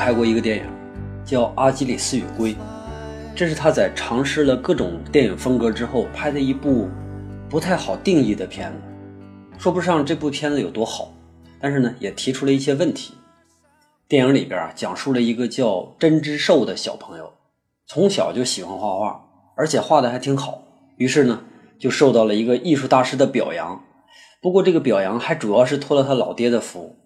[0.00, 0.64] 拍过一个电影，
[1.26, 2.54] 叫《阿基里斯与龟》，
[3.36, 6.88] 这是他在尝试了各种电影风格之后拍的一部
[7.50, 8.78] 不太好定义的片子。
[9.58, 11.12] 说不上这部片子有多好，
[11.60, 13.12] 但是呢，也提出了一些问题。
[14.08, 17.34] 电影里边啊，讲述了一个叫针织寿的小朋友，
[17.86, 19.22] 从小就喜欢画画，
[19.54, 20.62] 而且画的还挺好，
[20.96, 21.42] 于是呢，
[21.78, 23.78] 就受到了一个艺术大师的表扬。
[24.40, 26.96] 不过这个表扬还主要是托了他老爹的福。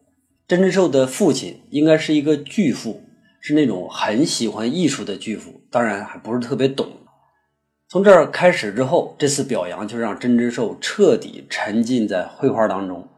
[0.46, 3.02] 针织寿的父亲应该是一个巨富，
[3.40, 6.86] 是那种很喜欢艺术的巨富，当然还不是特别懂。
[7.88, 13.08] 从这儿开始之后，这次表扬就让针织寿彻底沉浸在绘画当中。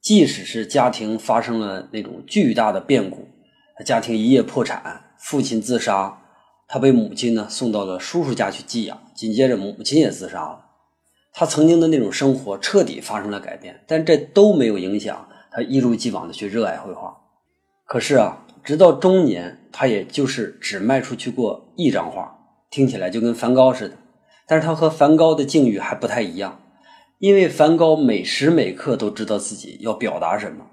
[0.00, 3.28] 即使是家庭发生了那种巨大的变故，
[3.84, 6.20] 家庭一夜破产，父亲自杀，
[6.66, 10.66] 他被母亲呢送到了叔叔家去寄养，紧接着母亲也自杀了。
[11.32, 15.27] 他曾经的那种生活彻底发生了改变，但这都没有影响
[15.58, 17.16] 他一如既往的去热爱绘画。
[17.84, 22.38] 可是啊，直到中年，他也就是只卖出去过一张画，
[22.70, 23.96] 听起来就跟梵高似的。
[24.46, 26.60] 但是他和梵高的境遇还不太一样，
[27.18, 30.64] 因为梵高每时每刻都知道自己要表达什么，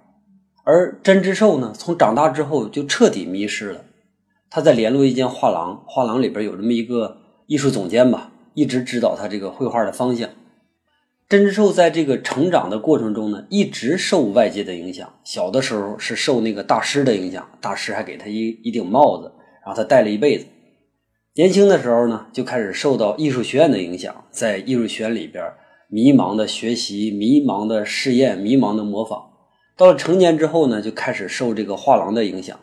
[0.63, 3.85] 而真之寿呢，从长大之后就彻底迷失了。
[4.51, 10.29] 他在联络一间画廊，画廊里边有这么一个艺术总监吧，一直指导他这个绘画的方向。
[11.27, 15.11] 针织寿在这个成长的过程中呢，一直受外界的影响。
[15.23, 19.31] 小的时候是受那个大师的影响，大师还给他一一顶帽子，
[19.65, 20.45] 然后他戴了一辈子。
[21.33, 25.43] 年轻的时候呢，就开始受到艺术学院的影响，在艺术学院里边
[25.89, 29.31] 迷茫的学习、迷茫的试验、迷茫的模仿。
[29.75, 32.59] 到了成年之后呢，就开始受这个画廊的影响，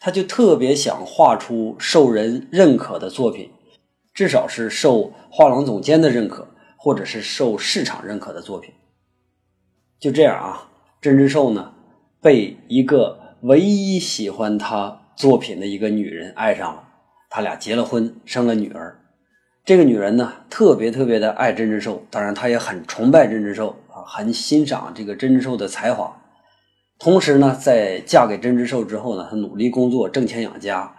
[0.00, 3.50] 他就特别想画出受人认可的作品，
[4.14, 6.46] 至少是受画廊总监的认可。
[6.80, 8.72] 或者是受市场认可的作品，
[9.98, 11.74] 就这样啊，针织寿呢
[12.22, 16.84] 被一个唯一喜欢他作品的一个女人爱上了，
[17.28, 19.00] 他俩结了婚，生了女儿。
[19.64, 26.22] 这个女人呢特别特别的爱针织寿，当然她也很崇拜针织寿啊，很欣赏这个针织寿的才华。
[26.98, 30.94] 同时呢，在嫁给针织寿之后呢，她努力工作挣钱养家啊，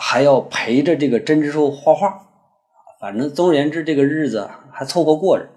[0.00, 2.26] 还要陪着这个针织寿画画。
[3.00, 5.48] 反正总而言之，这个日子还凑合过着。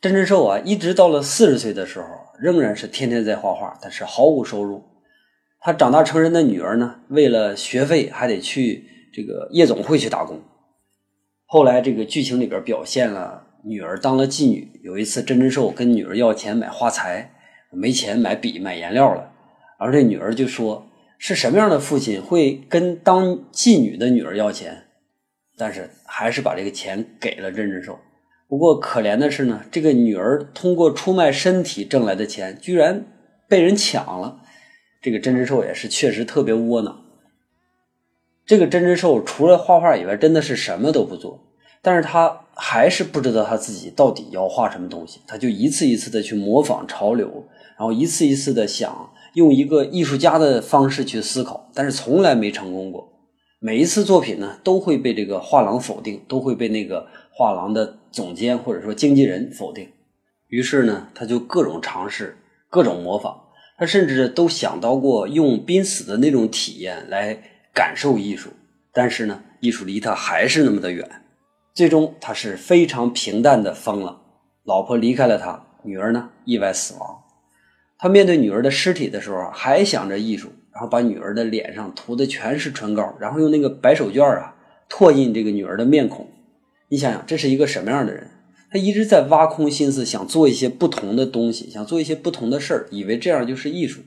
[0.00, 2.06] 针织寿啊，一直到了四十岁的时候，
[2.38, 4.84] 仍然是天天在画画，但是毫无收入。
[5.60, 8.84] 他长大成人的女儿呢，为了学费还得去
[9.14, 10.42] 这个夜总会去打工。
[11.46, 14.78] 后来这个剧情里边表现了女儿当了妓女。
[14.82, 17.32] 有一次，针织寿跟女儿要钱买画材，
[17.70, 19.32] 没钱买笔买颜料了，
[19.78, 20.86] 而这女儿就说
[21.16, 24.84] ：“是什么样的父亲会跟当妓女的女儿要钱？”
[25.56, 27.98] 但是还是把这个钱给了针织寿。
[28.54, 33.04] 不过可怜的是呢，这个女儿通过出卖身体挣来的钱，居然
[33.48, 34.42] 被人抢了。
[35.02, 37.00] 这个针织兽也是确实特别窝囊。
[38.46, 41.40] 这个针织兽除了画画以外，真的是什么都不做。
[41.82, 53.13] 但是他还是不知道他自己到底要画什么东西，他就一次一次的去模仿潮流，然后一次一次的想用一个艺术家的方式去思考，但是从来没成功过。
[53.66, 59.88] 每一次作品呢，都会被这个画廊否定，都会被那个画廊的总监或者说经纪人否定。
[60.48, 62.36] 于是呢，他就各种尝试，
[62.68, 63.34] 各种模仿。
[63.78, 67.38] 他甚至都想到过用濒死的那种体验来
[67.72, 68.50] 感受艺术，
[68.92, 71.08] 但是呢，艺术离他还是那么的远。
[71.72, 74.20] 最终，他是非常平淡的疯了。
[74.64, 77.22] 老婆离开了他，女儿呢意外死亡。
[77.96, 80.52] 他面对女儿的尸体的时候，还想着艺术。
[80.74, 84.56] 然后把女儿的脸上涂的全是唇膏，然后用那个白手绢啊
[84.88, 86.28] 拓印这个女儿的面孔。
[86.88, 88.28] 你想想，这是一个什么样的人？
[88.70, 94.00] 他一直在挖空心思想做一些不同的东西，想做一些不同的事儿，以为这样就是艺术。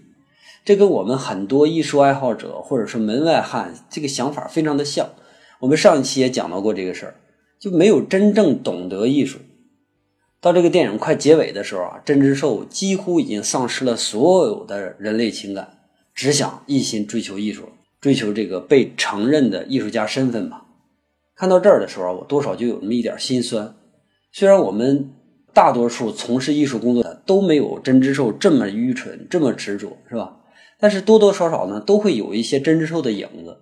[0.65, 5.09] 这跟我们很多艺术爱好者或者是门外汉这个想法非常的像。
[5.61, 7.15] 我们上一期也讲到过这个事儿，
[7.57, 9.39] 就没有真正懂得艺术。
[10.41, 15.76] 到这个电影快结尾的时候啊，针织寿几乎已经丧失了所有的人类情感。
[16.17, 17.69] 只想一心追求艺术，
[18.01, 20.65] 追求这个被承认的艺术家身份吧。
[21.35, 23.75] 看到这儿的时候，我多少就有那么一点心酸。
[24.31, 25.11] 虽然我们
[25.53, 30.39] 大多数从事艺术工作的都没有针织寿这么愚蠢、这么执着，是吧？
[30.79, 33.59] 但是多多少少呢，都会有一些针织寿的影子。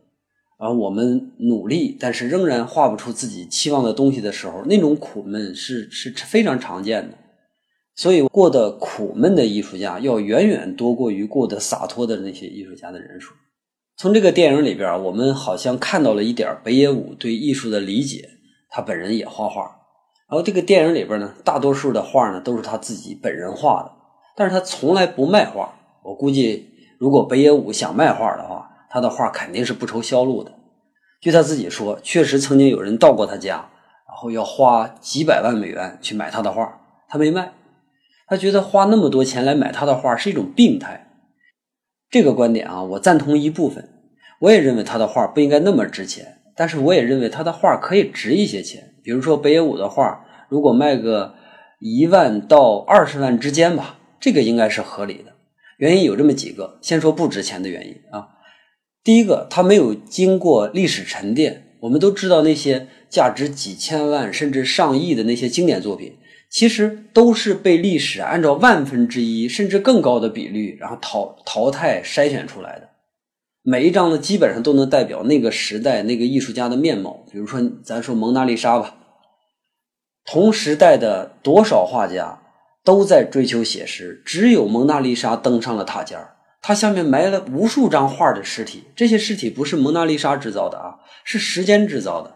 [0.57, 7.17] 而我们努力，但是仍然画不出自己期望的东西的时候，那种苦闷是是非常常见的。
[7.95, 13.33] 所以过得苦闷的艺术家要远远多过于过得洒脱的那些艺术家的人数。
[13.97, 18.29] 从这个电影里边，我们好像看到了一点北野武对艺术的理解。
[18.67, 19.61] 他本人也画画，
[20.27, 23.91] 然后这个电影里边呢，大多数的画呢都是他自己本人画的，
[24.35, 25.73] 但是他从来不卖画。
[26.03, 30.51] 我估计，如果北野武想卖画的话，他的画肯定是不愁销路的。
[31.21, 33.69] 据他自己说，确实曾经有人到过他家，
[34.05, 37.53] 然后要花几百万美元去买他的画，他没卖。
[38.27, 41.11] 他觉得花那么多钱来买他的画是一种病态。
[42.09, 43.89] 这个观点啊，我赞同一部分。
[44.41, 48.95] 我也认为他的画不应该那么值钱，但是我也认为他的画可以值一些钱。
[49.03, 51.35] 比如说北野武的画，如果卖个
[51.79, 55.33] 一万到二十万之间吧，这个应该是合理的。
[55.77, 58.29] 原因有这么几个，先说不值钱的原因啊。
[59.03, 61.77] 第一个，他没有经过历史沉淀。
[61.81, 66.17] 我们都知道那些价值几千万甚至上亿的那些经典作品。
[66.55, 72.91] 其实都是被历史按照万分之一甚至更高的比率，然后淘淘汰筛选出来的。
[73.61, 77.25] 每一张呢，基本上都能代表那个时代那个艺术家的面貌。
[77.29, 78.95] 比如说，咱说蒙娜丽莎吧，
[80.25, 82.41] 同时代的多少画家
[82.85, 86.37] 都在追求写实，只有蒙娜丽莎登上了塔尖儿。
[86.61, 92.34] 它下面埋了无数张画的尸体，这些尸体不是蒙娜丽莎制造的啊，是时间制造的。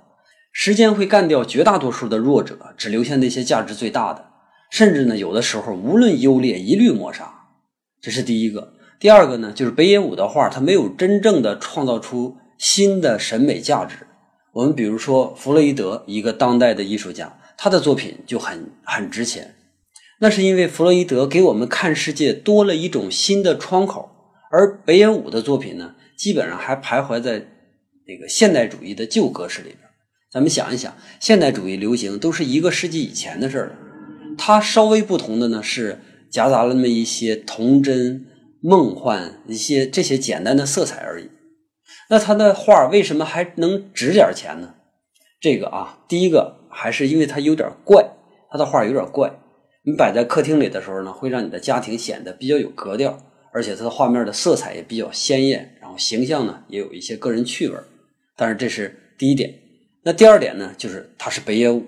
[0.51, 4.25] 时间会干掉绝大多数的弱者，只留下那些价值最大的。
[4.69, 7.47] 甚至呢，有的时候无论优劣，一律抹杀。
[8.01, 8.73] 这是第一个。
[8.99, 14.07] 第二个呢，就是北野武的画，他没有真正的创造出新的审美价值。
[14.51, 19.55] 我们比如说弗洛伊德，一个当代的艺术家，他的作品就很很值钱。
[20.19, 24.09] 那是因为弗洛伊德给我们看世界多了一种新的窗口，
[24.51, 27.47] 而北野武的作品呢，基本上还徘徊在
[28.05, 29.88] 那个现代主义的旧格式里边。
[30.31, 33.75] 咱们想一想，现代主义流行都是一个世纪以前的事儿了。
[34.37, 35.99] 它稍微不同的呢，是
[36.29, 38.27] 夹杂了那么一些童真、
[38.61, 41.29] 梦幻一些这些简单的色彩而已。
[42.11, 44.75] 那他的画为什么还能值点钱呢？
[45.41, 48.11] 这个啊，第一个还是因为它有点怪，
[48.51, 49.39] 他的画有点怪。
[49.83, 53.17] 你摆在客厅里的时候呢，会让你的家庭显得比较有格调，
[53.51, 57.75] 而且它的画面的色彩也比较鲜艳，然后形象呢也有一些个人趣味。
[58.35, 59.51] 但是这是第一点。
[60.09, 61.85] 那第二点呢，就是他是北野武，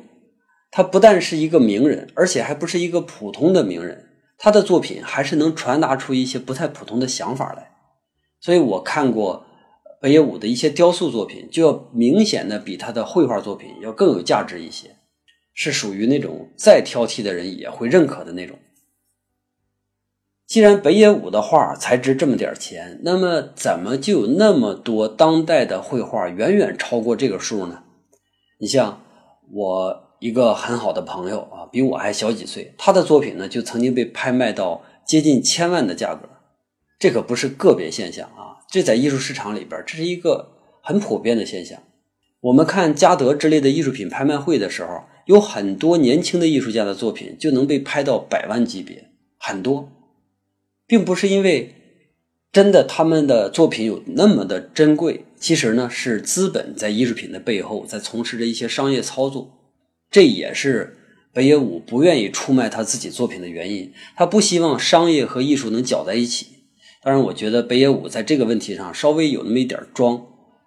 [0.69, 7.71] 他不但是一个名人，而且还不是一个普通的名人，他的作品还是能传达出一些不太普通的想法来。
[8.39, 9.47] 所以我看过
[9.99, 14.97] 北野武的一些雕塑作品，就要明显的比他的绘画作品要更有价值一些，
[15.55, 18.59] 是属于那种再挑剔的人也会认可的那种。
[20.45, 27.81] 既然北野武的画才值这么点钱，那么怎么就有那么多当代的绘画远远超过这个数呢？
[28.61, 29.01] 你像
[29.51, 36.29] 我一个很好的朋友啊，比我还小几岁，他的作品呢就曾经被拍卖到接近千万的价格，
[36.99, 40.51] 这可不是个别现象啊，这在艺术市场里边这是一个
[40.83, 41.81] 很普遍的现象。
[42.41, 49.09] 我们看嘉德之类的艺术品拍卖会的时候，有很多年轻的艺术家的作品就能被拍到百万级别，
[49.39, 49.89] 很多，
[50.85, 51.75] 并不是因为。
[52.53, 55.23] 真的，他们的作品有那么的珍贵？
[55.41, 59.57] 其实呢，是资本在艺术品的背后在从事着一些商业操作。
[60.09, 60.95] 这也是
[61.33, 63.91] 北野武不愿意出卖他自己作品的原因。
[64.15, 66.45] 他不希望商业和艺术能搅在一起。
[67.03, 70.23] 当然，我觉得北野武在这个问题上稍微有那么一点装，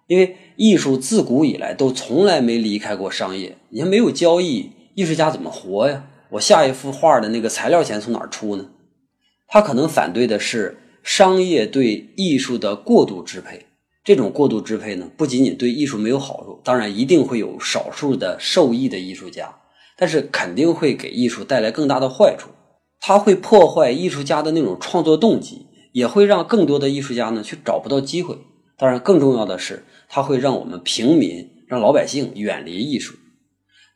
[0.07, 3.57] 因为艺术自古以来都从来没离开过商业。
[3.69, 6.07] 你看，没有交易，艺术家怎么活呀？
[6.31, 8.69] 我下一幅画的那个材料钱从哪儿出呢？
[9.47, 10.77] 他可能反对的是。
[11.07, 13.67] 商业对艺术的过度支配，
[14.05, 19.57] 这种过度支配呢，不仅仅对艺术没有好处，当然一定会有少数的受益的艺术家，
[19.97, 22.51] 但是肯定会给艺术带来更大的坏处。
[22.99, 28.37] 它会破坏艺术家的那种创作动机，也会让更多的艺术家呢去找不到机会。
[28.77, 33.15] 当然，更重要的是，它会让我们平民、让老百姓远离艺术。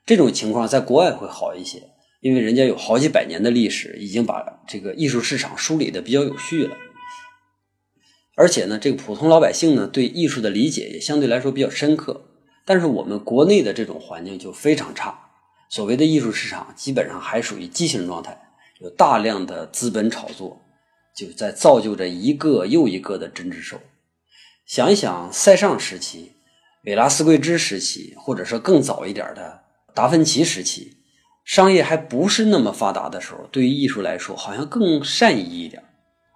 [0.07, 1.83] 这种情况在国外会好一些，
[2.21, 6.75] 因为人家有好几百年的历史，已经把这个艺术市场梳理的比较有序了。
[8.39, 12.21] 而且呢，这个普通老百姓呢，对艺术的理解也相对来说比较深刻。
[12.63, 15.31] 但是我们国内的这种环境就非常差，
[15.69, 18.39] 所谓的艺术市场基本上还属于畸形状态，
[18.79, 20.61] 有大量的资本炒作，
[21.17, 23.77] 就在造就着一个又一个的真之兽。
[24.65, 26.31] 想一想，塞尚时期、
[26.85, 30.93] 维拉斯贵兹时期，或者说更早一点的达芬奇时期，
[31.43, 35.83] 商业还不是那么发达的时候，对于艺术来说，好像更善意一点。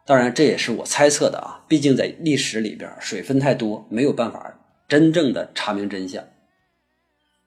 [0.06, 1.63] 当然，这也是我猜测的啊。
[1.74, 6.24] 毕竟在历史里边，水分太多，没有办法真正的查明真相。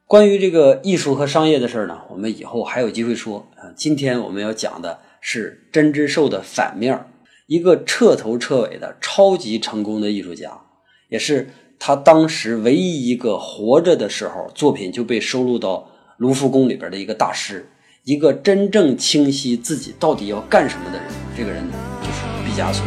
[0.04, 3.48] 关于这个艺术和商业的事呢，我们以后还有机会说。
[3.54, 7.06] 啊，今天我们要讲的是针织兽的反面，
[7.46, 10.60] 一个彻头彻尾的超级成功的艺术家，
[11.08, 17.68] 也是他当时唯一一个活着的时候作品就被收录到卢浮宫里边的一个大师，
[18.02, 21.06] 一个真正清晰自己到底要干什么的人。
[21.36, 21.62] 这个人
[22.02, 22.84] 就是毕加索。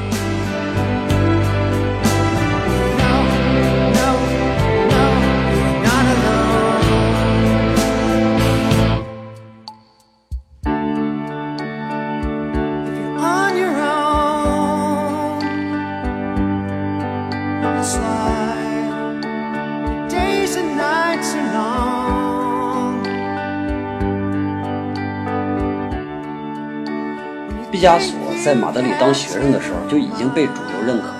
[27.79, 31.13] 毕加索在马德里当学生的时候就已经被主流认可，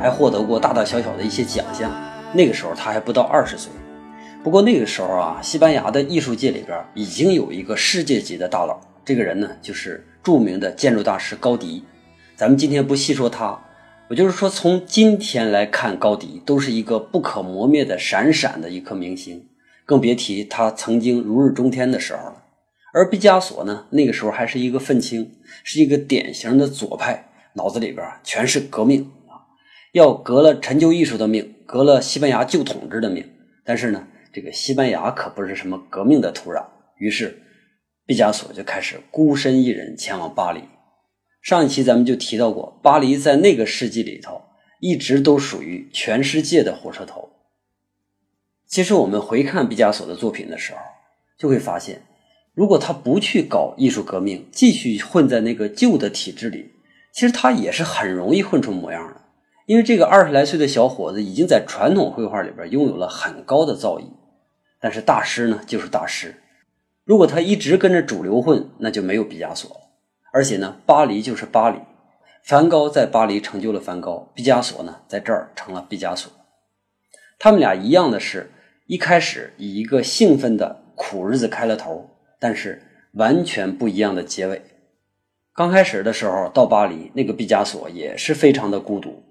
[0.00, 1.88] 还获得过大大小小的一些奖项。
[2.34, 3.70] 那个时候他还不到二十岁。
[4.42, 11.84] 不过那个时候啊，西班牙的艺术界里边已经有一个世界级的大佬，这个人呢就是著名的建筑大师高迪。
[12.34, 13.56] 咱们今天不细说他，
[14.08, 19.46] 我就是说从今天来看，高迪都是一个不可磨灭的闪闪的一颗明星，
[19.86, 22.39] 更别提他曾经如日中天的时候了。
[22.92, 29.46] 而毕加索呢，那个时候还是一个愤青，是一个典型的左派，脑子里边全是革命啊，
[29.92, 33.28] 要革了陈旧艺术的命，革了西班牙旧统治的命。
[33.64, 36.64] 但是呢，这个西班牙可不是什么革命的土壤，
[36.98, 37.40] 于是
[38.04, 40.62] 毕加索就开始孤身一人前往巴黎。
[41.40, 44.42] 上一期咱们就提到过，巴黎在那个世纪里头
[44.80, 47.30] 一直都属于全世界的火车头。
[48.66, 50.80] 其实我们回看毕加索的作品的时候，
[51.38, 52.02] 就会发现。
[52.60, 56.74] 如果他不去搞艺术革命，继续混在那个旧的体制里，
[57.10, 59.16] 其实他也是很容易混出模样的。
[59.64, 64.10] 因为这个二十来岁的小伙子已经在传统绘画里边拥有了很高的造诣，
[64.78, 66.34] 但是大师呢就是大师。
[67.04, 69.76] 如果他一直跟着主流混，那就没有毕加索了。
[70.30, 71.78] 而且呢，巴黎就是巴黎，
[72.44, 76.30] 梵高在巴黎成就了梵高，毕加索呢在这儿成了毕加索。
[77.38, 78.50] 他们俩一样的是，
[78.84, 82.10] 一开始以一个兴奋的苦日子开了头。
[82.40, 82.82] 但是
[83.12, 84.62] 完全不一样的结尾。
[85.54, 89.22] 刚开始的时候到巴黎，那个毕加索也是非常的孤独。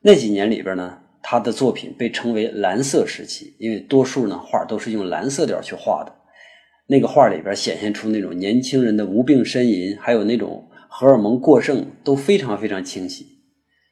[0.00, 6.14] 那几年里边呢，他的作品被称为蓝色时期，因为多数呢画都是用蓝色调去画的。
[6.88, 13.26] 那个画里边显现出那种年轻人的无病呻吟，还有那种荷尔蒙过剩，都非常非常清晰。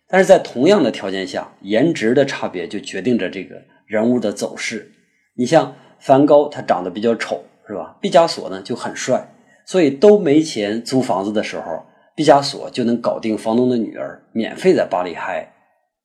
[0.08, 4.92] 但是在同样的条件下，颜值的差别就决定着这个人物的走势。
[5.34, 7.42] 你像梵高，他长得比较丑。
[7.66, 7.96] 是吧？
[8.00, 9.26] 毕加索呢就很帅，
[9.66, 15.52] 所以都没钱租房子的时候，毕加索就能搞定房东的女儿，免费在巴黎嗨。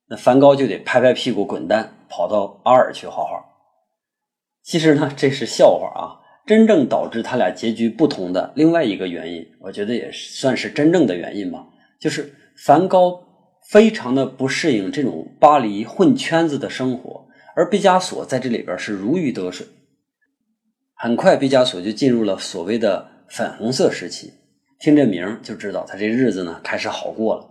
[0.10, 3.46] 那梵高就得拍拍屁股滚蛋，跑到阿尔去画画。
[4.64, 6.16] 其实呢，这是笑话啊！
[6.46, 11.64] 真正导致他俩结局不同的另外一个原因，我觉得也算是真正的原因吧，
[12.00, 12.34] 就是
[12.66, 13.22] 梵高
[13.70, 19.68] 非常的不适应这种巴黎混圈子的生活，而毕加索在这里边是如鱼得水。
[21.02, 24.34] 很快，毕加索就进入了所谓的粉红色时期。
[24.82, 27.50] 听这名就知道，他这日子呢开始好过了。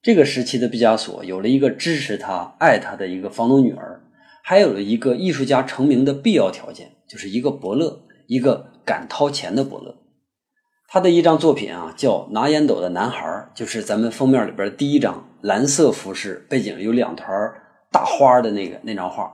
[0.00, 4.00] 这个时期的毕加索有了一个支持他、爱他的一个房东女儿，
[4.42, 9.94] 还有了一个艺术家成名的必要条件，就是一个伯乐，一个敢掏钱的伯乐。
[10.88, 17.30] 他的一张作品啊，叫《拿烟斗的男孩》，就是咱们封面里边第一张蓝色服饰，背景有两团
[17.92, 19.30] 大花的那个那张画，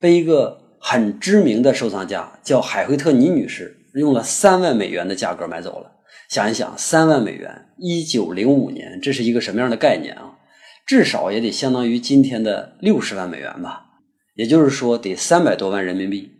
[0.00, 0.69] 被一个。
[0.82, 5.92] 很知名的收藏家叫海惠特尼女士，用了三万美元的价格买走了。
[6.28, 10.38] 想一想，三万美元，一九零五年，这是一个什么样的概念啊？
[10.86, 13.86] 至少也得相当于今天的六十万美元吧，
[14.34, 16.32] 也就是说得三百多万人民币。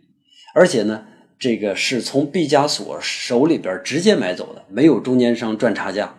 [0.55, 1.05] 而且呢，
[1.37, 6.15] 这个是从毕加索手里边直接买走的，没有中间商赚差价。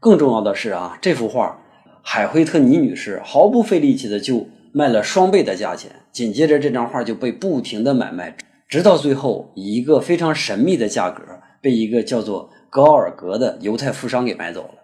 [0.00, 1.60] 更重要的是啊，这幅画，
[2.02, 5.90] 海惠特尼女士毫不费力气的就卖了双倍的价钱。
[6.12, 8.36] 紧接着，这张画就被不停的买卖，
[8.68, 11.22] 直到最后以一个非常神秘的价格
[11.62, 14.82] 被一个叫做高尔格的犹太富商给买走了。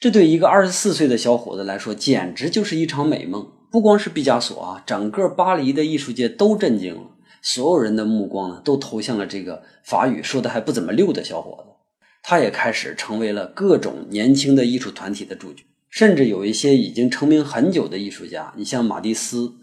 [0.00, 3.52] 这对一个二十四岁的小伙子来说，简直就是一场美梦。
[3.70, 11.70] 不光是毕加索啊，整个巴黎的艺术界都震惊了，所有人的目光呢都投向了这个法语说的还不怎么溜的小伙子。
[12.24, 15.62] 他也开始成为了各种年轻的艺术团体的主角，
[15.96, 19.54] 甚至有一些已经成名很久的艺术家，你像马蒂斯。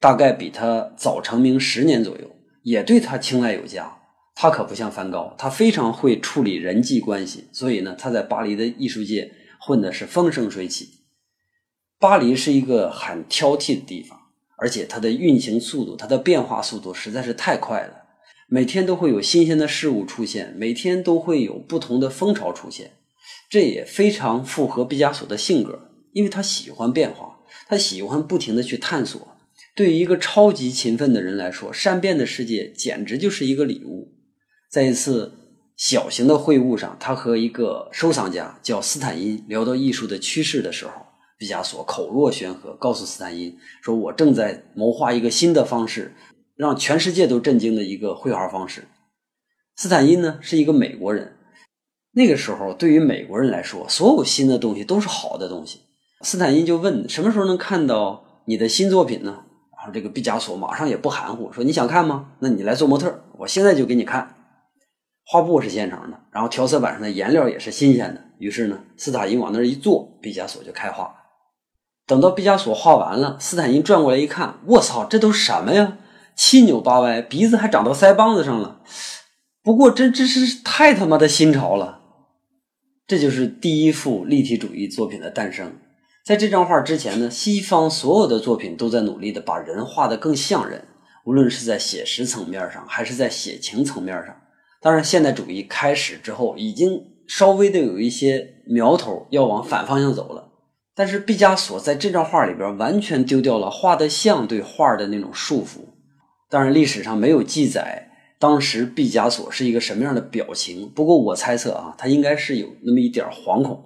[0.00, 3.98] 大概比他早成名十年左右，也对他青睐有加。
[4.34, 9.30] 他可不像梵高，他非常会处理人际关系，所以呢，他在巴黎的艺术界
[9.60, 10.88] 混的是风生水起。
[12.00, 14.18] 巴黎是一个很挑剔的地方，
[14.58, 18.02] 而且它的运行速度、它的变化速度实在是太快了。
[18.48, 22.90] 每天都会有新鲜的事物出现，每天都会有不同的风潮出现。
[23.54, 29.28] 这也非常符合毕加索的性格，因为他喜欢变化，他喜欢不停的去探索。
[29.76, 34.12] 对于一个超级勤奋的人来说，善变的世界简直就是一个礼物。
[34.68, 35.34] 在一次
[35.76, 41.06] 小型的会晤上，他和一个收藏家叫斯坦因聊到艺术的趋势的时候，
[41.38, 46.12] 毕加索口若悬河，告诉斯坦因说：“我正在谋划一个新的方式，
[46.56, 48.88] 让全世界都震惊的一个绘画方式。”
[49.78, 51.36] 斯坦因呢是一个美国人。
[52.16, 55.80] 那个时候，对于美国人来说，所有新的东西都是好的东西。
[56.20, 59.42] 斯坦因就问：“什么时候能看到你的新作品呢？”
[59.76, 62.30] 然后这个毕加索马上也不含糊，说：“你想看吗？
[62.38, 64.36] 那你来做模特，我现在就给你看。
[65.26, 71.14] 画布是现成的，然后调色板上的颜料也是新鲜的。”于是呢，斯坦因往那儿一坐，毕加索就开画。
[72.06, 75.98] 等到毕加索画完了，斯坦因转过来一看：“我操，这都什么呀？
[76.36, 78.80] 七扭八歪，鼻子还长到腮帮子上了。
[79.62, 82.02] 不过真真是太他妈的新潮了。”
[83.06, 85.72] 这就是第一幅立体主义作品的诞生。
[86.24, 90.86] 在这张画之前呢，西方所有的作品都在努力的把人画得更像人，
[91.26, 94.34] 无论是在写实层面上，还是在写情层面上。
[94.80, 100.52] 当然，现代主义开始之后，已经稍微的有一些苗头要往反方向走了。
[100.94, 105.80] 但是毕加索在这张画里边完全丢掉了画的像对画的那种束缚。
[106.48, 108.12] 当然，历史上没有记载。
[108.38, 110.90] 当时毕加索是一个什么样的表情？
[110.90, 113.84] 不过我猜测啊，他应该是有那么一点惶恐，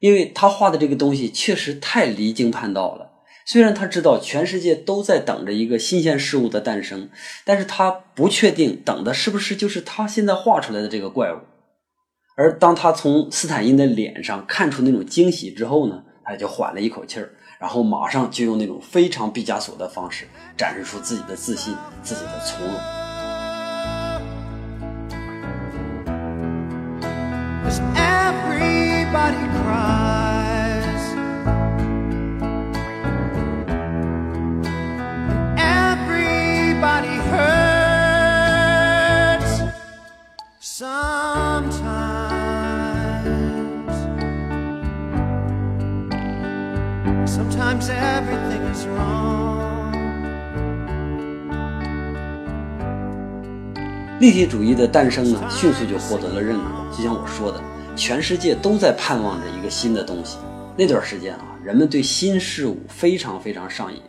[0.00, 3.12] 因为他画的这个东西确实太离经叛道了。
[3.46, 7.10] 虽然他知道全世界都在等着一个新鲜事物的诞生，
[7.44, 11.40] 但是他不确定等的是不是就是他现在画出来的这个怪物。
[12.36, 23.03] 而当他从斯坦因的脸上看出那种惊喜之后呢，他就缓了一口气儿，然后马上就用那种非常毕加索的方式展示出自己的自信、自己的从容。
[27.80, 31.04] Everybody cries.
[35.58, 38.34] Everybody hurts
[40.60, 41.94] sometimes.
[47.30, 49.13] Sometimes everything is wrong.
[54.20, 56.96] 立体主义的诞生呢，迅速就获得了认可。
[56.96, 57.60] 就像我说的，
[57.96, 60.38] 全世界都在盼望着一个新的东西。
[60.78, 64.00] 那段时间啊，人们对新事物非常非常上瘾，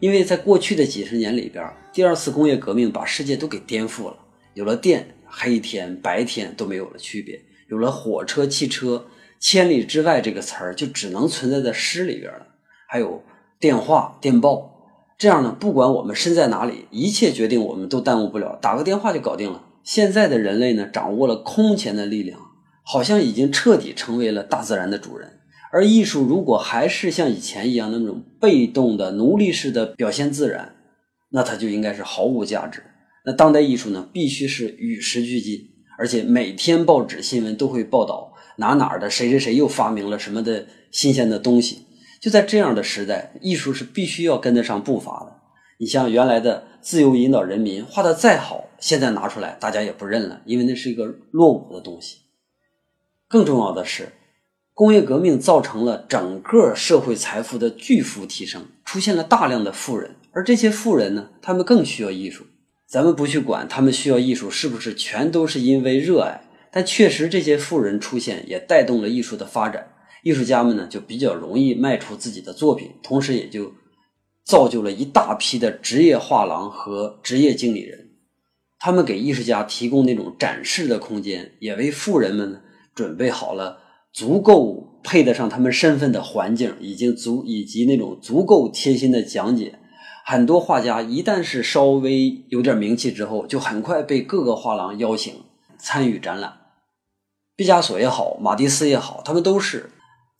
[0.00, 4.16] 因为在过去的几十年里边，第二次工业革命把世界都给颠覆了。
[4.54, 7.38] 有了电，黑天白天都没有了区别；
[7.68, 9.06] 有了火车、汽车，
[9.38, 12.46] 千里之外这个词儿就只能存在在诗里边了。
[12.88, 13.22] 还有
[13.60, 14.73] 电话、电报，
[15.16, 19.64] 这样呢，不管我们身在哪里，一切决定我们都耽误不了，打个电话就搞定了。
[19.82, 22.40] 现在的人类呢，掌握了空前的力量，
[22.82, 25.40] 好像已经彻底成为了大自然的主人。
[25.72, 30.74] 而艺术如果还是像以前一样那种被动的奴隶式的表现自然，
[31.30, 32.82] 那它就应该是毫无价值。
[33.24, 41.86] 那当代艺术呢，必须是与时俱进，而且每天报纸新闻都会报道哪哪儿的谁谁谁又发明了什么的新鲜的东西。
[42.24, 45.42] 就在这样的时代，艺术是必须要跟得上步伐的。
[45.76, 52.20] 你像原来的自由引导人民画的再好，现在拿出来大家也不认了，因为那是一个落伍的东西。
[53.28, 54.14] 更重要的是，
[54.72, 62.46] 工业革命造成了整个社会财富的巨幅提升，出现了大量的富人，而这些富人呢，他们更需要艺术。
[62.86, 66.40] 咱们不去管他们需要艺术是不是全都是因为热爱，
[66.72, 69.88] 但确实这些富人出现也带动了艺术的发展，
[70.24, 73.72] 艺术家们呢就比较容易卖出自己的作品，同时也就。
[74.46, 78.10] 造就了一大批的职业画廊和职业经理人，
[78.78, 82.60] 他们给艺术家提供那种展示的空间，也为富人们
[82.94, 83.78] 准备好了
[84.12, 89.78] 足够配得上他们身份的环境，已经足以及那种足够贴心的讲解。
[90.26, 95.32] 很多画家一旦是稍微有点名气之后，就很快被各个画廊邀请
[95.78, 96.52] 参与展览。
[97.56, 99.88] 毕加索也好，马蒂斯也好，他们都是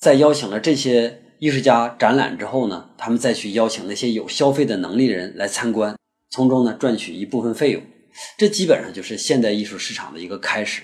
[0.05, 1.23] 在邀请了这些。
[1.41, 5.95] 艺术家展览之后呢，他们再去邀请那些有消费的能力的人来参观，
[6.31, 7.83] 从中呢赚取一部分费用。
[8.39, 10.83] 这基本上就是现代艺术市场的一个开始。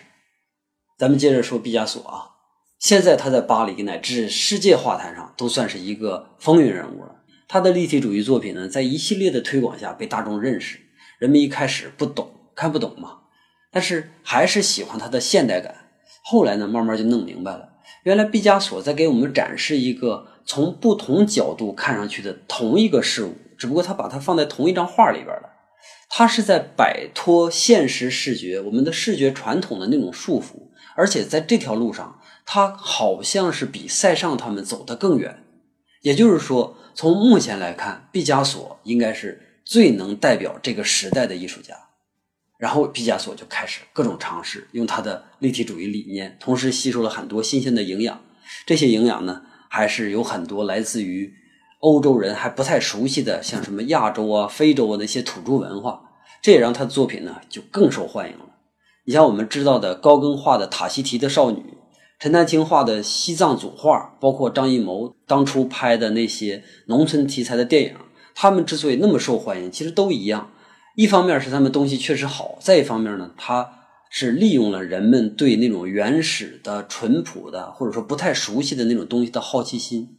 [0.98, 2.36] 咱们接着说毕加索啊，
[2.78, 7.22] 现在他在巴黎乃至世界画坛上都算是一个风云人物了。
[7.48, 10.78] 他的立体主义作品呢，在一系列的推广下被大众认识。
[11.18, 13.20] 人们一开始不懂，看不懂嘛，
[13.72, 15.74] 但是还是喜欢他的现代感。
[16.22, 17.69] 后来呢，慢慢就弄明白了，
[18.02, 20.26] 原来毕加索在给我们展示一个。
[20.46, 25.50] 从不同角度看上去的同一个事物，只不过他把它放在同一张画里边了。
[26.08, 35.44] 他是在摆脱现实视觉、我们的视觉传统的那种束缚，而且在这条路上，他好像是比塞尚他们走得更远。
[36.02, 41.76] 也就是说，从目前来看，毕加索应该是最能代表这个时代的艺术家。
[42.60, 48.20] 然后，毕加索就开始各种尝试，用他的立体主义理念，同时吸收了很多新鲜的营养。
[48.66, 51.32] 这些营养呢，还是有很多来自于
[51.78, 56.02] 欧洲人还不太熟悉的，像什么亚洲啊、非洲啊那些土著文化。
[56.42, 58.44] 这也让他的作品呢就更受欢迎了。
[59.06, 61.58] 你像我们知道的高更画的《塔希提的少女》，
[62.18, 67.96] 陈丹青画的西藏组画，包括张艺谋当初拍的那些农村题材的电影，
[68.34, 70.50] 他们之所以那么受欢迎，其实都一样。
[70.96, 80.16] 一方面是他们东西确实好，再一方面呢，他是利用了人们对那种原始的、淳朴的，或者说不太熟悉的那种东西的好奇心。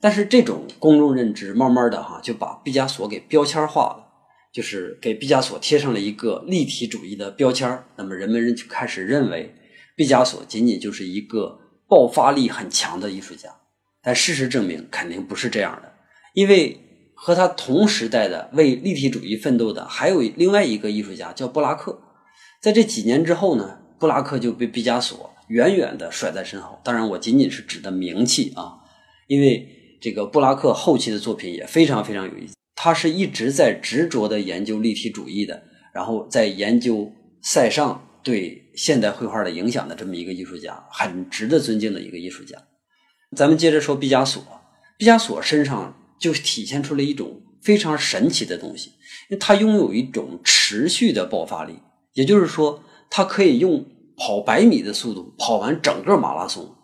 [0.00, 4.08] 但是这种公众认知，慢慢的哈就把毕加索给标签化了。
[4.52, 9.54] 就是给毕加索贴上了一个立体主义的标签那么人们就开始认为
[9.96, 13.48] 毕加索仅仅就是一个爆发力很强的艺术家，
[14.02, 15.94] 但事实证明肯定不是这样的，
[16.34, 16.81] 因为
[17.24, 21.96] 和他同时代的为立体主义奋斗的还有另外一个艺术家叫布拉克，
[22.60, 26.80] 在这几年之后呢，布拉克就被毕加索远远的甩在身后。
[26.82, 28.74] 当然，我仅仅是指的名气啊，
[29.28, 29.68] 因为
[30.00, 32.54] 这个布拉克后期的作品也非常非常有意思。
[32.74, 35.62] 他是一直在执着的研究立体主义的，
[35.94, 37.08] 然后在研究
[37.40, 42.58] 塞尚对现代绘画的影响的这么一个艺术家，很值得尊敬的一个艺术家。
[43.36, 44.42] 咱们接着说毕加索，
[44.98, 48.90] 毕加索身上就体现出了一种非常神奇的东西，
[49.28, 51.80] 因为他拥有一种持续的爆发力，
[52.14, 53.84] 也就是说，他可以用
[54.16, 56.76] 跑百米的速度跑完整个马拉松。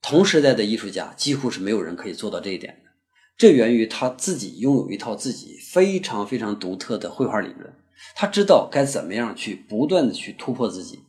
[0.00, 2.90] 同时代的艺术家几乎是没有人可以做到这一点的。
[3.36, 7.74] 这源于他自己拥有一套自己非常非常独特的绘画理论，
[8.14, 11.00] 他知道该怎么样去不断的去突破自己。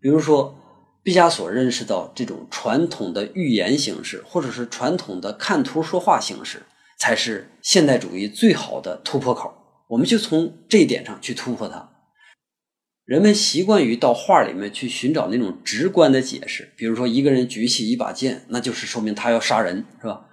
[0.00, 0.56] 比如说，
[1.02, 6.62] 毕加索认识到这种传统的寓言形式，或者是传统的看图说话形式，
[7.02, 9.52] 才是现代主义最好的突破口。
[9.88, 11.90] 我们就从这一点上去突破它。
[13.04, 20.26] 人们习惯于到画里面去寻找那种直观的解释，比如说一个人举起一把剑，那就是说明他要杀人，是吧？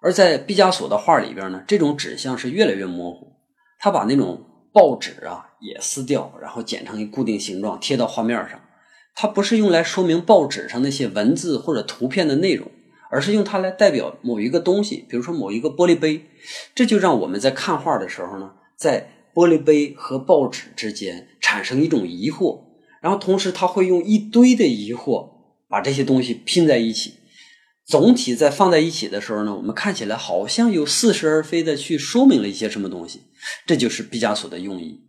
[0.00, 3.32] 而在毕加索的画里边呢，这种指向是越来越模糊。
[3.80, 8.60] 他把那种报纸啊也撕掉，然后剪成一固定形状贴到画面上。
[9.16, 12.70] 它不是用来说明报纸上那些文字或者图片的内容，
[13.12, 16.24] 而是用它来代表某一个东西，比如说某一个玻璃杯。
[16.74, 22.62] 这就让我们在看画的时候呢，在玻璃杯和报纸之间产生一种疑惑，
[23.02, 25.28] 然后同时他会用一堆的疑惑
[25.68, 27.14] 把这些东西拼在一起。
[27.84, 33.24] 总体在放在一起的时候呢，我们看起来好像有似是而非的去说明了一些什么东西，
[33.66, 35.00] 这就是毕加索的用意。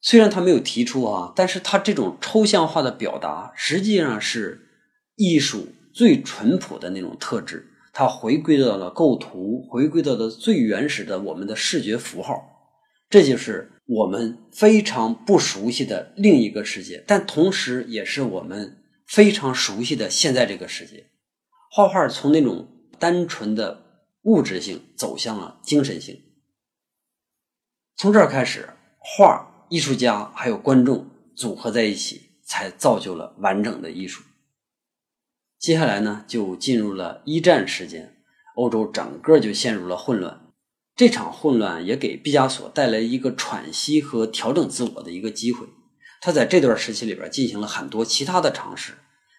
[0.00, 4.68] 虽然他没有提出啊，但是他这种抽象化的表达实际上是
[5.16, 7.68] 艺术最淳朴的那种特质。
[7.92, 12.42] 它回归到了构图，回归到了最原始的我们的视觉符号，
[13.10, 21.04] 这就是我们非常不熟悉的另一个世界，但同时也是我们非常熟悉的现在这个世界。
[21.70, 22.66] 画画从那种
[22.98, 23.82] 单纯的
[24.22, 26.18] 物质性走向了精神性，
[27.96, 34.22] 从这儿开始，画、艺术家还有观众组合在一起，才造就了完整的艺术。
[35.62, 38.16] 接下来呢，就进入了一战时间，
[38.56, 40.40] 欧洲整个就陷入了混乱。
[40.96, 45.68] 这场混乱也给毕加索带来一个喘息和调整自我的一个机会。
[46.20, 48.94] 他在这段时期里边进行了很多其他的尝试。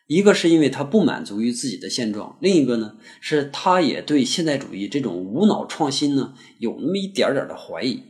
[0.08, 8.02] 一个是因为他不满足于自己的现状，另一个呢是他也对现代主义这种无脑创新呢有那么一点点的怀疑，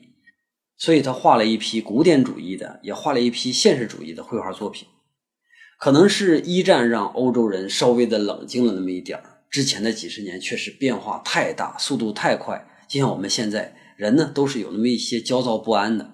[0.78, 4.88] 所以他画了一批古典主义的，也画了一批现实主义的绘画作品。
[5.84, 16.14] 可能是一战让欧洲人稍微的冷静了那么一点儿，之前的几十年确实变化太大，速度太快，就像我们现在人呢都是有那么一些焦躁不安的。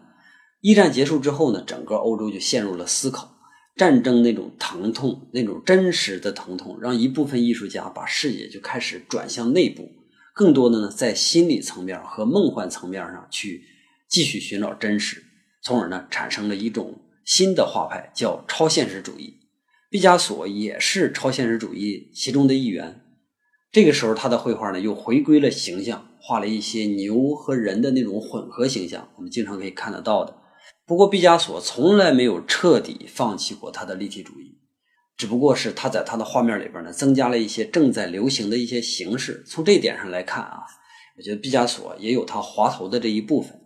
[0.61, 3.37] 一战结束之后呢，整个欧洲就陷入了思考。
[3.77, 9.87] 战争那种疼痛，那种真实的疼痛，让一部分艺术家把视野就开始转向内部，
[10.33, 13.65] 更多的呢，在心理层面和梦幻层面上去
[14.09, 15.23] 继续寻找真实，
[15.61, 19.35] 从而呢，产生了一种新的画派，叫超现实主义。
[19.89, 23.01] 毕加索也是超现实主义其中的一员。
[23.71, 30.35] 这个时候，他的绘画呢，又回归了形象，画了一些牛和人的那种混合形象，我们经常可以看得到的。
[30.85, 34.59] 不过，毕加索从来没有彻底放弃过他的立体主义，
[35.17, 39.43] 只不过是他在他的画面里边呢，增加了一些正在流行的一些形式。
[39.47, 40.61] 从这一点上来看啊，
[41.17, 43.59] 我觉得毕加索也有他滑头的这一部分。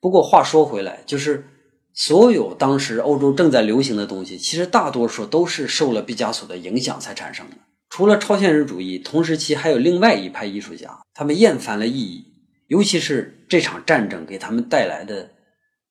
[0.00, 1.49] 不过话说回来，就是
[1.92, 7.56] 所有当时欧洲正在流行的东西，其实大多数都是受了毕加索的影响才产生的。
[7.90, 12.24] 除了超现实主义，同时期还有另外一派艺术家，他们厌烦了意义，
[12.68, 15.32] 尤其是这场战争给他们带来的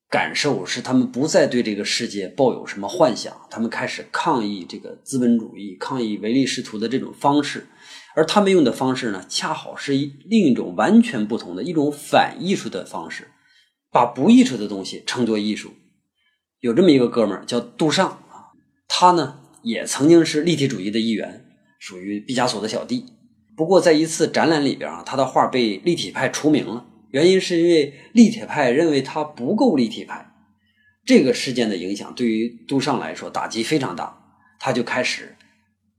[0.10, 7.68] 感受，是他们不再对这个世界抱有什么幻想，他们开始抗议这个资本主义，抗议唯利是图的这种方式。
[8.16, 13.28] 而他们用的方式呢，恰好是一另一种完全不同的一种反艺术的方式，
[13.92, 15.74] 把不艺术的东西称作艺术。
[16.62, 18.52] 有这么一个哥们儿叫杜尚啊，
[18.88, 21.46] 他呢也曾经是立体主义的一员，
[21.80, 23.06] 属于毕加索的小弟。
[23.56, 30.34] 不过在一次展览里边啊，他的画被立体派除名了，原因是因为立体派认为他不够立体派。
[31.06, 34.18] 这个事件的影响对于杜尚来说打击非常大，
[34.60, 35.36] 他就开始。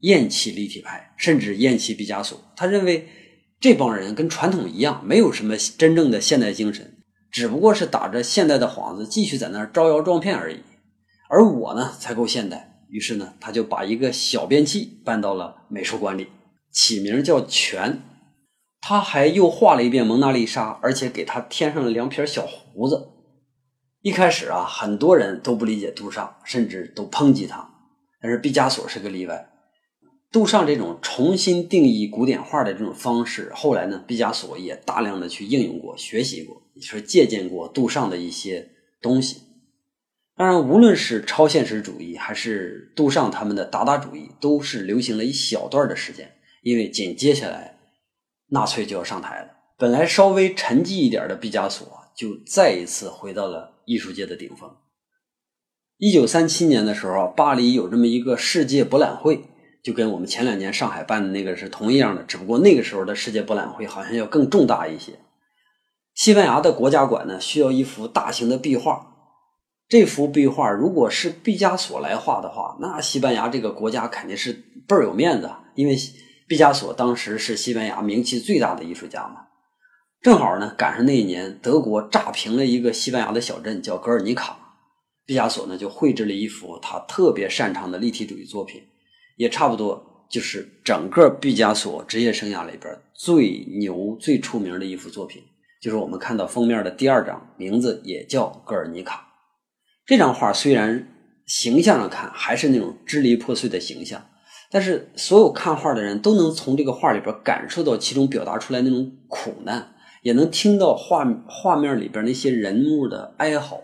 [0.01, 2.43] 厌弃立体派，甚至厌弃毕加索。
[2.57, 3.07] 他认为
[3.61, 7.00] 这帮人跟传统一样，没有什么真正的现代精神，
[7.31, 10.61] 只不过是打着现代的幌子，继续在那儿招摇撞骗而已。
[11.29, 12.85] 而我呢，才够现代。
[12.89, 16.29] 于是呢，他就把一个小便器搬到了美术馆里，
[16.73, 18.01] 起名叫泉。
[18.81, 23.11] 他还又画了一遍蒙娜丽莎，而且给他添上了两撇小胡子。
[24.03, 27.71] 一开始啊，很多人都不理解杜尚，甚至都抨击他。
[28.21, 29.51] 但是毕加索是个例外。
[30.33, 39.43] 杜尚这种重新定义古典画的这种方式，后来呢，毕加索也大量的去应用过、学习过，也是借鉴过杜尚的一些东西。
[40.37, 47.79] 当然，无论是超现实主义还是杜尚他们的达达主义，都是流行了一小段的时间，因为紧接下来
[48.49, 49.51] 纳粹就要上台了。
[49.77, 54.71] 本来稍微沉寂一点的毕加索，就再一次回到了艺术界的顶峰。
[55.99, 59.43] 一九三七年的时候，巴黎有这么一个世界博览会。
[59.83, 65.19] 就跟我们前两年上海办的那个是同一样的，只不过那个时候的世界博览会好像要更重大一些。
[66.21, 69.07] 西班牙的国家馆呢需要一幅大型的壁画，
[69.89, 74.53] 这幅壁画如果是毕加索来画的话，那西班牙这个国家肯定是
[74.87, 75.97] 倍儿有面子，因为
[76.47, 79.47] 毕加索当时是西班牙名气最大的艺术家嘛。
[80.21, 84.59] 正好呢赶上那一年德国炸平了一个西班牙的小镇叫格尔尼卡，
[85.25, 88.83] 毕加索呢就绘制了一幅他特别擅长的立体主义作品。
[89.39, 95.43] 也差不多，就是整个毕加索职业生涯里边最牛、最出名的一幅作品，
[95.81, 99.17] 就是我们看到封面的第二张，名字也叫《格尔尼卡》。
[100.05, 101.09] 这张画虽然
[101.47, 104.27] 形象上看还是那种支离破碎的形象，
[104.71, 113.81] 但是所有看画的人都能从这个画里边感受到其中表达出来那种苦难，也能听到画画面里边那些人物的哀嚎。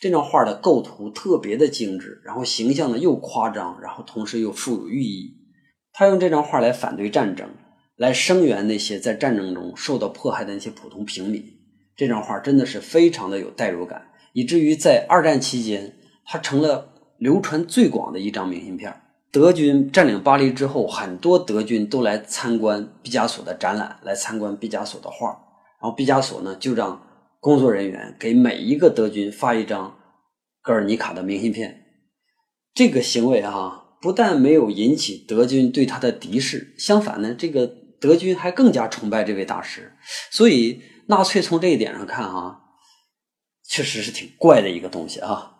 [0.00, 5.34] 这张画的构图特别的精致，然后形象呢又夸张，然后同时又富有寓意。
[5.92, 7.48] 他用这张画来反对战争，
[7.98, 11.44] 来声援那些在战争中受到迫害的那些普通平民。
[11.94, 18.94] 这张画真的是非常的有代入感，以至于在二战期间，它成了流传最广的一张明信片。
[19.30, 25.28] 德军占领巴黎之后，很多德军都来参观毕加索的展览，来参观毕加索的画。
[25.82, 27.02] 然后毕加索呢就让。
[27.40, 29.96] 工作人员给每一个德军发一张
[30.60, 31.84] 格尔尼卡的明信片，
[32.74, 39.92] 这个行为哈，不但没有引起德军对他的敌视，相反呢，这个德军还更加崇拜这位大师。
[40.30, 42.60] 所以纳粹从这一点上看啊，
[43.66, 45.54] 确实是挺怪的一个东西啊。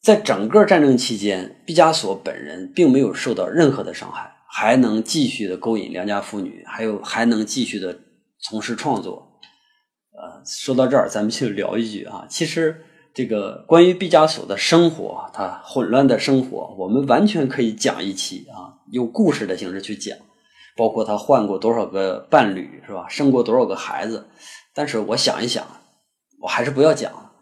[0.00, 7.98] 在整个战争期间，毕加索本人并没有受到任何的伤害，还能继续的勾引良家妇女，还有还能继续的
[8.40, 9.40] 从事创作。
[10.12, 12.24] 呃，说到这儿，咱们就聊一句啊。
[12.28, 20.16] 其实这个关于毕加索的生活，他混乱的生活，我们完全可以讲一期啊，用故事的形式去讲，
[20.78, 23.08] 包括他换过多少个伴侣，是吧？
[23.08, 24.28] 生过多少个孩子。
[24.72, 25.66] 但是我想一想，
[26.40, 27.32] 我还是不要讲了，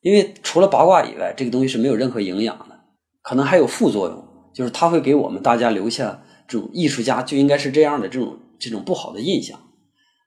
[0.00, 2.78] 因为除了八卦以外，这个东西是没有任何营养的，
[3.20, 9.58] 可能还有副作用，就是他会给我们大家留下这种艺术家就应该是这样的这种这种不好的印象。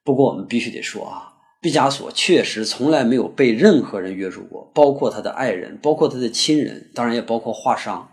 [0.04, 1.36] 不过我们必须得说啊。
[1.62, 8.10] 毕加索确实从来没有被任何人约束过，包括他的爱人，包括他的亲人，当然也包括画商。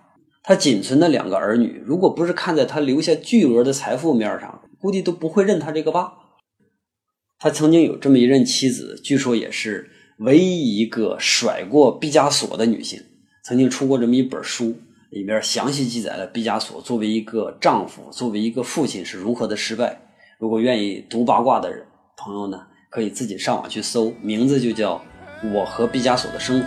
[0.46, 6.12] 他仅存的两个儿女，如果不是看在他留下巨额的财富面上，估计都不会认他这个爸。
[7.38, 13.00] 他曾经有这么一任妻子，据说也是唯一一个甩过毕加索的女性。
[13.42, 14.76] 曾经出过这么一本书，
[15.10, 19.98] 里面详细记载了毕加索作为一个丈夫，作为一个父亲是如何的失败。
[20.38, 21.86] 如果愿意读八卦的人
[22.18, 22.66] 朋友呢？
[22.90, 25.02] 可以自己上网去搜，名字就叫
[25.52, 26.66] 《我和毕加索的生活》。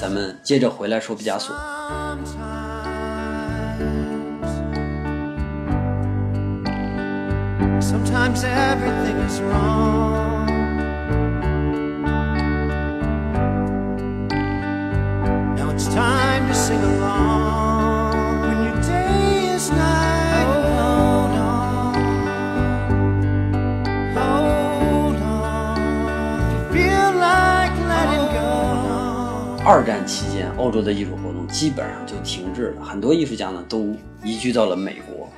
[0.00, 1.54] 咱们接着回来说毕加索。
[7.80, 10.46] sometimes everything is wrong。
[15.56, 18.42] now it's time to sing along。
[18.48, 20.46] when your day is night。
[20.76, 21.92] no no。
[26.50, 29.64] to feel like letting go。
[29.64, 35.28] 二战期间，欧洲的艺术活动基本上就停滞了，很多艺术家呢，都移居到了美国，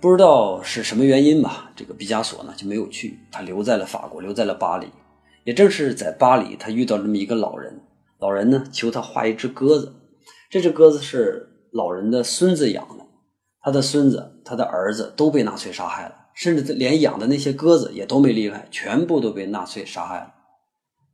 [0.00, 1.65] 不知道是什么原因吧。
[1.76, 4.86] 这个毕加索呢就没有去，他留在了法国，留在了巴黎。
[5.44, 7.80] 也正是在巴黎，他遇到这么一个老人，
[8.18, 9.94] 老人呢求他画一只鸽子，
[10.50, 13.04] 这只鸽子是老人的孙子养的，
[13.60, 20.34] 他的孙子、他的儿子都被纳粹杀害了，甚至连养的那些鸽子也都没例外，全部都被纳粹杀害了。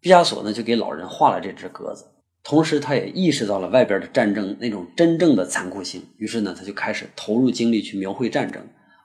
[0.00, 2.06] 毕加索呢就给老人画了这只鸽子。
[2.44, 8.60] 同时，他也意识到了外边的战争那种真正的残酷性，于是呢，他就开始投入精力去描绘战争，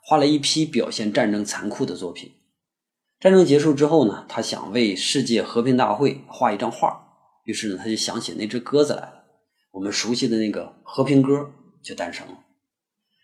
[0.10, 2.32] 画了一批表现战争残酷的作品。
[3.20, 7.10] 战争结束之后呢，他想为世界和平大会画一张画，
[7.43, 9.26] 于是呢，他就想起那只鸽子来了。
[9.74, 11.34] 我们熟悉的那个《和平鸽》
[11.84, 12.46] 就诞生了。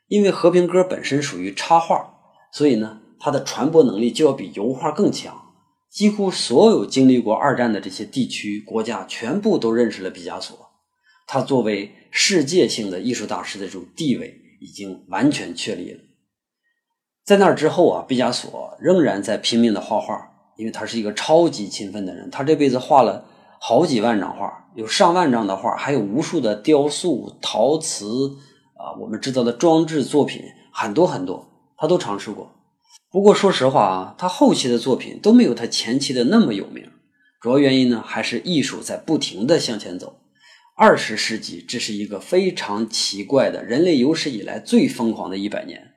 [0.09, 2.15] 因为《和平鸽》本身属于插画，
[2.51, 5.53] 所以呢，它的传播能力就要比油画更强。
[5.89, 10.57] 几乎所有经历过二战的这些地区国家，全部都认识了毕加索。
[11.27, 16.01] 他作为世界性的艺术大师的这种地位已经完全确立了。
[17.25, 22.29] 在那之后啊，毕加索仍然在拼命的画画，因为他是一个超级勤奋的人。
[22.29, 23.25] 他这辈子画了
[23.59, 28.35] 好几万张画，有上万张的画，还有无数的雕塑、陶瓷
[28.75, 30.41] 啊，我们知道的装置作品
[30.73, 32.51] 很多很多，他都尝试过。
[33.09, 36.89] 不过说实话啊，他后期的作品都没有他前期的那么有名。
[37.39, 40.17] 主要原因呢，还是艺术在不停的向前走。
[40.75, 45.92] 二十世纪，这是一个非常奇怪的人类有史以来最疯狂的一百年。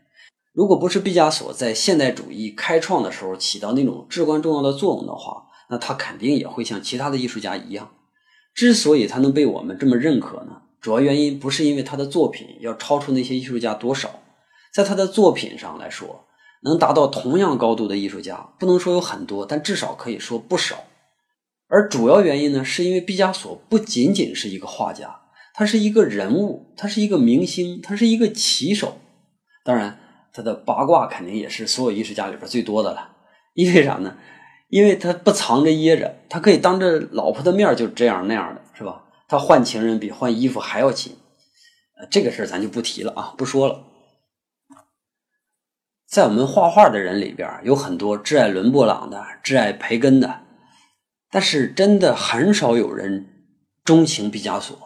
[0.57, 7.91] 如果不是毕加索在现代主义开创的时候起到那种至关重要的作用的话，那他肯定也会像其他的艺术家一样。
[8.55, 14.09] 之所以他能被我们这么认可呢，主要原因不是因为他的作品要超出那些艺术家多少，
[14.73, 16.23] 在他的作品上来说。
[16.63, 20.85] 能达到同样高度的艺术家，不能说有很多，但至少可以说不少。
[21.69, 25.21] 而主要原因呢，是因为毕加索不仅仅是一个画家，
[25.55, 28.97] 他是一个人物，他是一个明星，他是一个棋手。
[29.63, 30.01] 当然，
[30.37, 33.17] 他的八卦肯定也是所有艺术家里边最多的了。
[33.55, 34.15] 因为啥呢？
[34.69, 39.05] 因为他不藏着掖着，他可以当着老婆的面就这样那样的，是吧？
[39.29, 41.17] 他换情人比换衣服还要勤。
[41.99, 43.85] 呃，这个事儿咱就不提了啊，不说了。
[46.07, 50.43] 在我们画画的人里边，有很多挚爱伦勃朗的，挚爱培根的，
[51.31, 53.27] 但是真的很少有人
[53.83, 54.86] 钟情毕加索。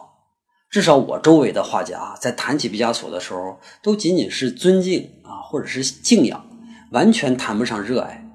[0.71, 6.43] 至少我周围的画家在谈起毕加索的时候，都仅仅是尊敬啊，或者是敬仰，
[6.91, 8.25] 完全谈不上热爱。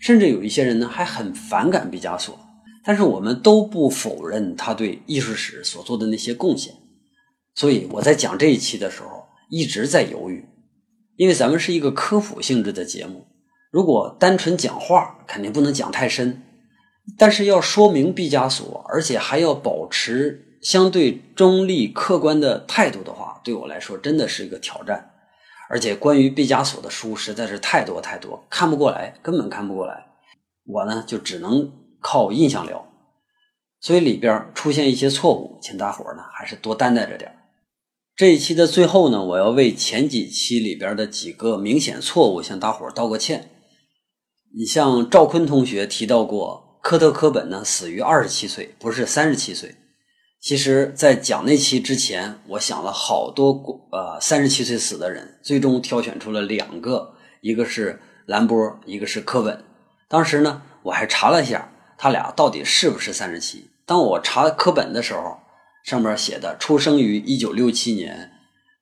[0.00, 2.36] 甚至有一些人呢，还很反感毕加索。
[2.84, 6.74] 但是我们都不否认他对艺术史所做的那些贡献。
[7.54, 10.44] 所以我在讲这一期的时候，一直在犹豫。
[11.16, 13.26] 因为咱们是一个科普性质的节目，
[13.70, 16.42] 如果单纯讲话，肯定不能讲太深。
[17.16, 25.12] 但是要说明毕加索，而且还要保持相对中立客观的态度的话，对我来说真的是一个挑战。
[25.70, 30.06] 而且关于毕加索的书实在是太多太多，看不过来，根本看不过来。
[30.64, 32.84] 我呢就只能靠印象聊，
[33.80, 37.38] 所以里边出现一些错误，请大伙呢还是多担待着点。
[38.16, 43.50] 这一期的最后呢，我要为前几期里边的几个明显错误向大伙道个歉。
[44.58, 49.76] 你像赵坤同学提到过，科特·科本呢死于二十七岁，不是三十七岁。
[50.46, 53.50] 其实，在讲那期之前，我想了好多
[53.90, 59.64] 呃三十七岁死的人，最终挑选出了两个，一个是兰波，一个是科本。
[60.06, 63.68] 当时呢，我还查了一下，他俩到底是不是三十七。
[63.84, 65.40] 当我查科本的时候。
[65.82, 68.32] 上面写的出生于一九六七年，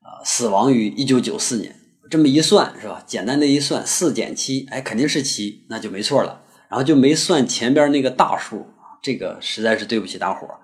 [0.01, 1.77] 啊，死亡于一九九四年。
[2.11, 3.03] 这么一算，是吧？
[3.07, 6.43] 简单的一算，四减七，哎，肯定是七，那就没错了。
[6.69, 8.67] 然后就没算前边那个大数，
[9.03, 10.61] 这个实在是对不起大伙儿。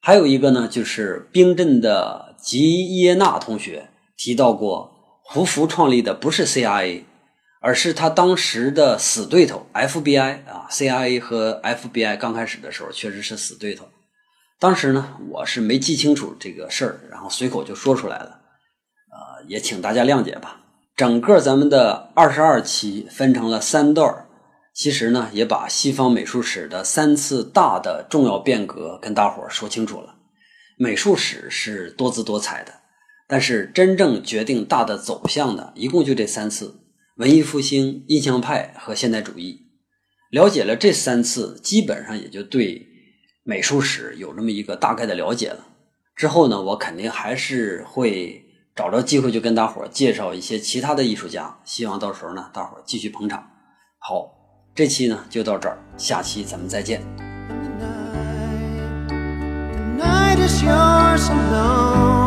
[0.00, 4.92] 还有一个呢，就是冰镇的吉耶纳同学提到过，
[5.22, 7.02] 胡佛创立的不是 CIA，
[7.60, 13.86] 而是他当时的死对头 FBI 啊，CIA 和 FBI 刚开始的时候确实是死对头。
[14.60, 18.40] 当时呢，我是没记清楚这个事儿，然后随口就说出来了，
[19.12, 20.60] 呃，也请大家谅解吧。
[20.96, 24.26] 整个咱们的二十二期分成了三段儿，
[24.78, 30.14] 其实呢，也把西方美术史的三次大的重要变革跟大伙儿说清楚了。
[30.76, 32.74] 美术史是多姿多彩的，
[33.26, 36.76] 但是真正决定大的走向的，一共就这三次：
[37.16, 39.66] 文艺复兴、印象派和现代主义。
[40.30, 42.86] 了解了这三次，基本上也就对。
[43.42, 45.66] 美术史有这么一个大概的了解了，
[46.14, 48.44] 之后呢，我肯定还是会
[48.76, 53.50] 找着机会就跟大伙儿介绍一些其他的艺术家，希望到时候呢，大伙儿继续捧场。
[53.98, 54.37] 好，
[54.78, 57.02] 这期呢就到这儿，下期咱们再见。
[59.08, 62.17] Tonight, it is yours alone.